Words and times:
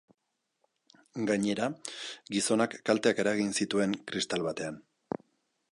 Gainera, 1.31 1.67
gizonak 2.37 2.75
kalteak 2.91 3.23
eragin 3.25 3.55
zituen 3.63 3.95
kristal 4.13 4.49
batean. 4.49 4.83